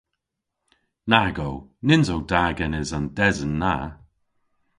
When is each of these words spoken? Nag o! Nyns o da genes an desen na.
Nag 1.11 1.37
o! 1.47 1.49
Nyns 1.87 2.07
o 2.15 2.17
da 2.31 2.43
genes 2.57 2.89
an 2.97 3.05
desen 3.17 3.53
na. 3.61 3.75